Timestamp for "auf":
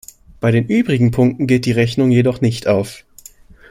2.65-3.03